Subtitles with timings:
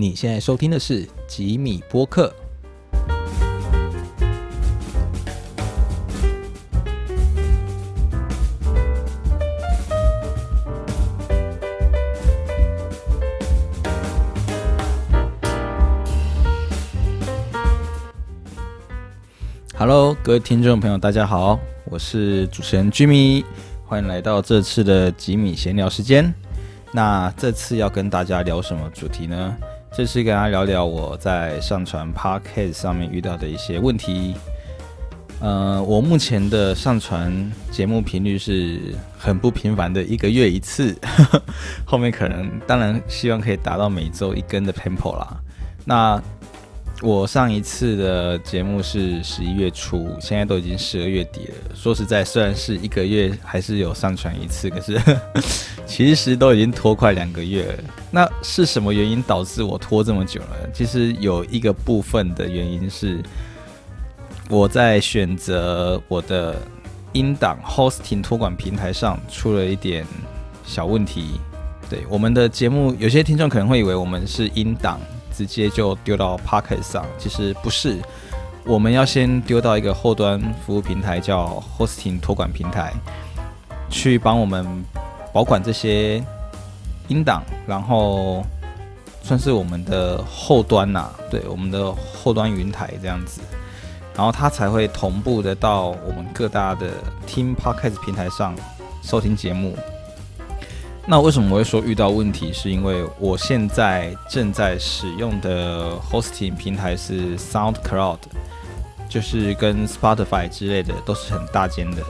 [0.00, 2.32] 你现在收听的是吉米播客。
[19.76, 23.44] Hello，各位听众朋友，大家好，我是主持人 Jimmy，
[23.84, 26.32] 欢迎来到这次的吉米闲聊时间。
[26.92, 29.56] 那这次要跟大家聊什么主题呢？
[29.98, 34.36] 这次跟大家聊聊我在上传 Podcast 上面遇到的一些问题。
[35.40, 37.32] 呃，我目前的上传
[37.72, 40.96] 节目频率是很不频繁的，一个月一次。
[41.84, 45.36] 后面可能当然希望可以达到每周一根的 tempo 啦。
[45.84, 46.22] 那
[47.00, 51.54] 我上一次的节目是十一月初，现在都已经十二月底了。
[51.72, 55.00] 说实在，虽然是一个月还是有上传一次，可是
[55.86, 57.84] 其实都已经拖快两个月了。
[58.10, 60.70] 那是什么原因导致我拖这么久了？
[60.74, 63.22] 其实有一个部分的原因是
[64.50, 66.56] 我在选择我的
[67.12, 70.04] 音档 hosting 托管平台上出了一点
[70.64, 71.38] 小问题。
[71.88, 75.00] 对我们的节目，有些听众可能会以为我们是音档。
[75.38, 77.96] 直接就丢到 Pocket 上，其实不是，
[78.64, 82.92] 我们要先丢到一个后端服务平台，叫 Hosting 托管平台，
[83.88, 84.66] 去帮我们
[85.32, 86.20] 保管这些
[87.06, 88.44] 音档，然后
[89.22, 93.40] 算是我们的后端呐，对，我们的后端云台这样子，
[94.16, 96.88] 然后它才会同步的到我们各大的
[97.28, 98.56] 听 Pocket 平台上
[99.04, 99.76] 收听节目。
[101.10, 102.52] 那为什么我会说遇到问题？
[102.52, 108.18] 是因为我现在正在使用的 hosting 平台是 SoundCloud，
[109.08, 112.02] 就是跟 Spotify 之类的都是很大间的。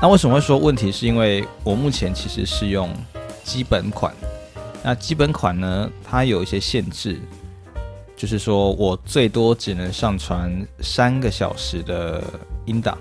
[0.00, 0.90] 那为什么会说问题？
[0.90, 2.88] 是因为我目前其实是用
[3.44, 4.14] 基本款。
[4.82, 7.20] 那基本款呢，它有一些限制，
[8.16, 12.24] 就是说我最多只能上传三个小时的
[12.64, 12.96] 音档。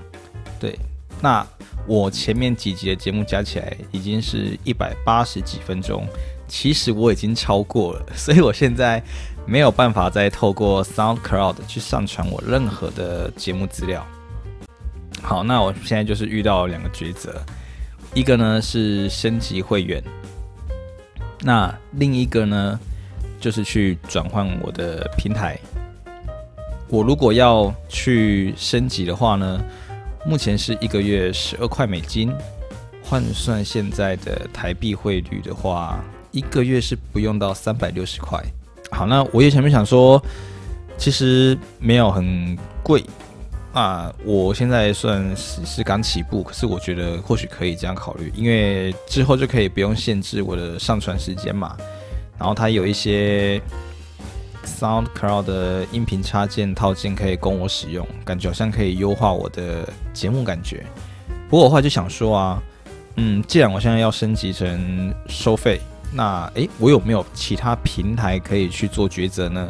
[0.60, 0.78] 对，
[1.22, 1.48] 那。
[1.88, 6.08] 我前面几集的节目加起来已经是一百八十几分钟，
[6.48, 9.02] 其实我已经超过了，所以我现在
[9.46, 14.06] 没有办法再透过 SoundCloud 去上传我任何的节目资料。
[15.22, 17.44] 好，那我现在就是遇到两个抉择，
[18.14, 20.02] 一个呢是升级会员，
[21.42, 22.80] 那另一个呢
[23.40, 25.60] 就是去转换我的平台。
[26.88, 29.60] 我如果要去升级的话呢？
[30.26, 32.32] 目前是一个月十二块美金，
[33.04, 36.00] 换算现在的台币汇率的话，
[36.32, 38.40] 一个月是不用到三百六十块。
[38.92, 40.24] 好，那我也前面想说，
[40.98, 43.04] 其实没有很贵
[43.74, 44.14] 啊。
[44.24, 51.76] 我现在算是是刚起步，可是我觉得或许可以这样考虑，因为之后就可以不用限制我的上传时间嘛。
[52.38, 53.62] 然后它有一些。
[54.66, 60.86] SoundCloud 的音频插件套件可以供我使用，感觉好像可以优化我的节目感觉。
[61.50, 62.62] 不过我后来就想说啊，
[63.16, 65.80] 嗯，既然我现在要升级成收费，
[66.14, 69.68] 那诶，我有没有其他平台可以去做抉择呢？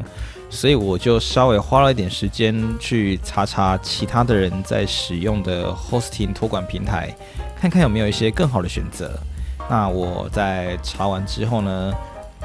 [0.49, 7.15] 所以我就稍微花了一点时间去查查其他的人在使用的 Hosting 托管平台，
[7.57, 9.17] 看看有没有一些更好的选择。
[9.69, 11.93] 那我在查完之后呢？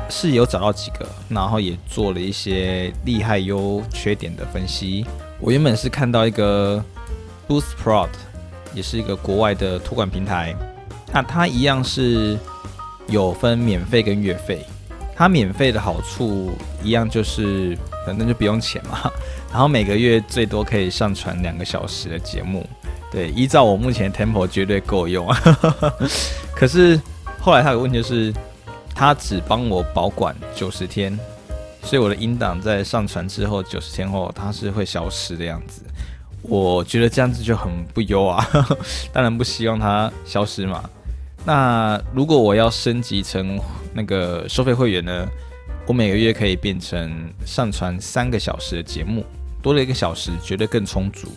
[0.08, 5.04] 是有找到几个，然后也做了一些利害优缺点的分析。
[5.40, 6.82] 我原本是看到一个
[7.48, 8.18] Boost p r o d
[8.72, 10.54] 也是一个国外的托管平台。
[11.12, 12.38] 那它一样是
[13.08, 14.64] 有分免费跟月费。
[15.14, 16.52] 它免费的好处
[16.82, 19.10] 一样就是反正就不用钱嘛。
[19.50, 22.66] 然后每个月最多可以上传两个小时的节目。
[23.10, 25.40] 对，依照我目前 Tempo 绝对够用啊。
[26.54, 27.00] 可是
[27.40, 28.32] 后来它有问题就是。
[28.96, 31.16] 它只帮我保管九十天，
[31.82, 35.82] 所以我的音档在上传之后九十天后它是会消失的样子。
[36.40, 38.48] 我觉得这样子就很不优啊，
[39.12, 40.88] 当然不希望它消失嘛。
[41.44, 43.60] 那如果我要升级成
[43.92, 45.28] 那个收费会员呢？
[45.86, 49.24] 我每个月可以变成上传三个小时的节目，
[49.62, 51.28] 多了一个小时绝对更充足。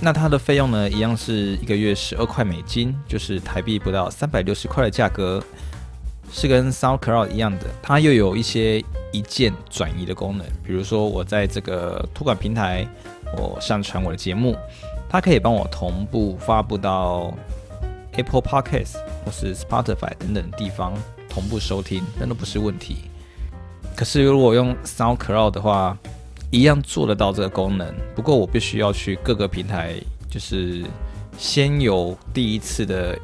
[0.00, 5.40] 那它的费用呢，一样是一个月十二块美金，就是台币不到三百六十块的价格。
[6.32, 10.46] 是跟 SoundCloud 一样的，它又有一些一键转移的功能。
[10.64, 12.86] 比如说，我在这个托管平台，
[13.36, 14.56] 我上传我的节目，
[15.08, 17.32] 它可以帮我同步发布到
[18.12, 20.92] Apple Podcasts 或是 Spotify 等等地方
[21.28, 22.96] 同步收听，那都不是问题。
[23.96, 25.96] 可是如果用 SoundCloud 的话，
[26.50, 29.94] 一样做得到这个功能，不过我必须要去各个平台，
[30.30, 30.84] 就是
[31.36, 33.18] 先有第一次的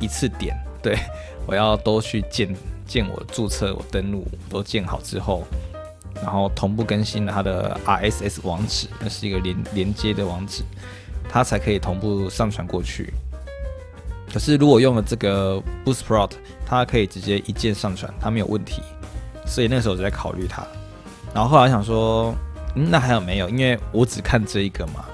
[0.00, 0.98] 一次点，对。
[1.46, 2.52] 我要都去建
[2.86, 5.44] 建我注册我登录都建好之后，
[6.16, 10.64] 然后同步更新了它的 RSS 网址，那是一个连连接的网址，
[11.28, 13.12] 它才可以同步上传过去。
[14.32, 16.30] 可是如果用了这个 BoostPro，
[16.66, 18.82] 它可以直接一键上传，它没有问题。
[19.46, 20.66] 所以那时候我就在考虑它，
[21.32, 22.34] 然后后来想说，
[22.74, 23.48] 嗯，那还有没有？
[23.48, 25.04] 因为我只看这一个嘛。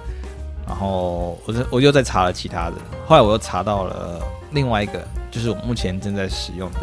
[0.66, 2.76] 然后我我又再查了其他的，
[3.06, 4.18] 后来我又查到了
[4.52, 6.78] 另外一个，就是我目前正在使用的，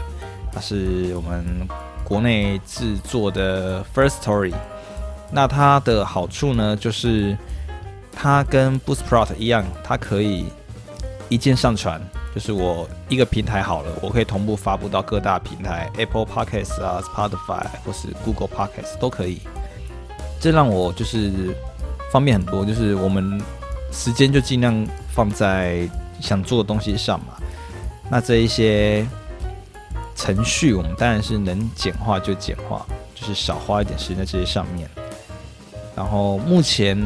[0.51, 1.46] 它是我们
[2.04, 4.54] 国内制作的 First Story。
[5.31, 7.38] 那它的好处呢，就是
[8.12, 10.48] 它跟 Boosprout 一样，它可以
[11.30, 12.01] 一键上传，
[12.36, 19.40] 就是我一个平台好了，我可以同步发布到各大平台，Apple Podcasts 啊、Spotify 或是 Google Podcasts 都可以。
[20.42, 21.56] 这让我就是
[22.12, 23.42] 方便很多，就是我们。
[23.92, 25.90] 时间就尽量放在
[26.22, 27.34] 想做的东西上嘛。
[28.09, 29.06] 那这一些
[30.15, 34.89] 程序，我们当然是能简化就简化，就是少花一点时间在这些上面。
[35.95, 36.97] 然后目前，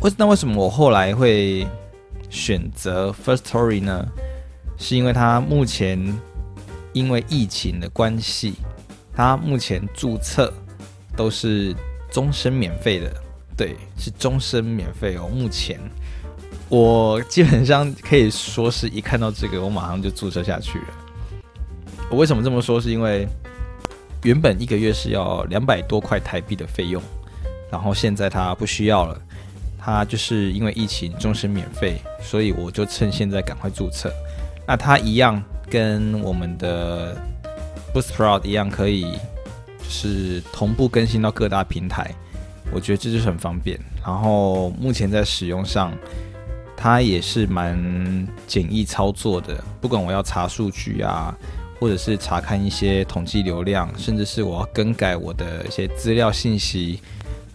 [0.00, 1.66] 为那为什么我后来会
[2.28, 4.06] 选择 First Story 呢？
[4.76, 6.20] 是因为它目前
[6.92, 8.54] 因为疫情的关系，
[9.14, 10.52] 它目前注册
[11.16, 11.74] 都是
[12.10, 13.12] 终身免费的。
[13.56, 15.28] 对，是终身免费哦。
[15.28, 15.78] 目前
[16.72, 20.84] 我基本上可以说是一看到这个，我马上就注册下去了。
[22.10, 22.80] 我为什么这么说？
[22.80, 23.28] 是因为
[24.22, 27.02] 原本一个月是要两百多块台币的费用，
[27.70, 29.20] 然后现在它不需要了，
[29.78, 34.10] 它就是因为疫情终身免费，所以我就趁现在赶快注册。
[34.66, 37.14] 那它一样跟我们的
[37.92, 39.18] Boosprout 一样，可以
[39.86, 42.14] 是同步更新到各大平台。
[42.72, 45.92] 我觉得这就是很方便，然后目前在使用上，
[46.82, 49.62] 它也是蛮简易操作的。
[49.80, 51.32] 不管我要查数据啊，
[51.78, 56.98] 或者是查看一些统计流量，甚至是我要更改我的一些资料信息，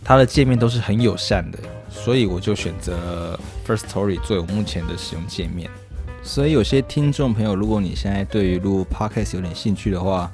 [0.01, 1.59] 它的界面都是很友善的。
[1.89, 3.37] 所以我就选择
[3.67, 5.69] First Story 作为我目前的使用界面。
[6.23, 10.31] 所以有些听众朋友，如果你现在对于录 Podcast 有点兴趣的话，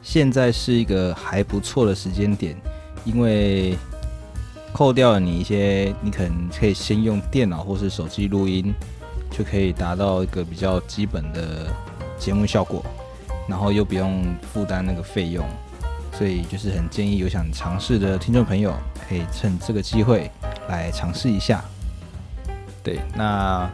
[0.00, 2.56] 现在是一个还不错的时间点，
[3.04, 3.76] 因为。
[4.78, 8.72] 扣掉了你一些，你可能可以先用电脑或是手机录音，
[9.28, 11.66] 就可以达到一个比较基本的
[12.16, 12.86] 节目效果，
[13.48, 15.44] 然后又不用负担那个费用，
[16.16, 18.72] 所以就是很建议有想尝试的听众朋友，
[19.08, 20.30] 可以趁这个机会
[20.68, 21.60] 来尝试一下。
[22.84, 23.68] 对，那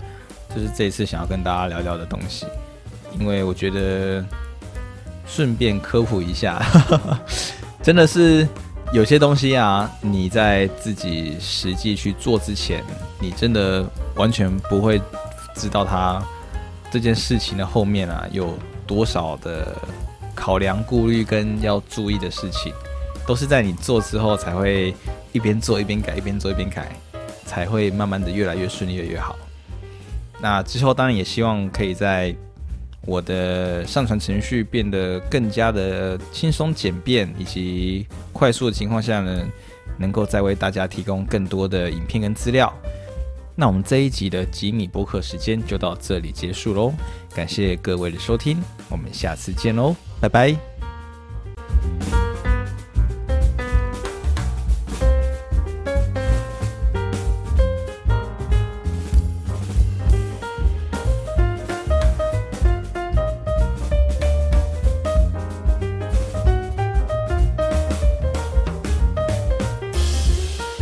[0.57, 2.47] 就是这一次想要跟大家聊聊的东西，
[3.21, 4.25] 因为我觉得
[5.27, 6.65] 顺便科普一下，
[7.85, 8.49] 真的是。
[8.95, 12.81] 有些东西啊，你在自己实际去做之前，
[13.19, 15.03] 你真的完全不会
[15.57, 16.23] 知道它
[16.93, 18.57] 这件事情的后面啊有
[18.87, 19.77] 多少的
[20.33, 22.73] 考量、顾虑跟要注意的事情，
[23.27, 24.95] 都是在你做之后才会
[25.33, 26.93] 一边做一边改，一边做一边改，
[27.45, 29.37] 才会慢慢的越来越顺利，越来越好。
[30.41, 32.33] 那之后当然也希望可以在。
[33.07, 39.47] 我的上传程序变得更加的轻松简便以及快速的情况下呢，
[39.99, 42.73] 能够再为大家提供更多的影片跟资料。
[43.57, 46.93] 那我们这一集的吉米播客时间就到这里结束喽，
[47.35, 50.74] 感谢各位的收听，我们下次见喽，拜拜。